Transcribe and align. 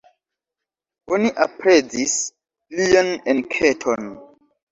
Oni 1.17 1.29
aprezis 1.43 2.15
lian 2.79 3.13
enketon. 3.35 4.09